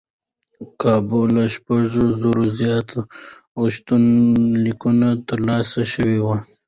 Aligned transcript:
کابو 0.81 1.21
له 1.35 1.43
شپږ 1.53 1.81
زرو 2.21 2.43
زیات 2.59 2.89
غوښتنلیکونه 3.59 5.07
ترلاسه 5.29 5.81
شوي 5.93 6.19
و. 6.23 6.27